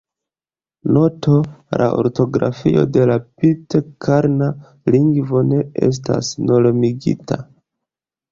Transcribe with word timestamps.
Noto: 0.95 1.33
La 1.81 1.89
ortografio 2.03 2.85
de 2.95 3.03
la 3.11 3.17
pitkarna 3.43 4.49
lingvo 4.95 5.45
ne 5.51 5.59
estas 5.89 6.31
normigita. 6.53 7.39